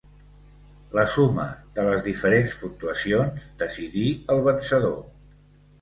[0.99, 1.45] La suma
[1.77, 5.03] de les diferents puntuacions decidí el vencedor.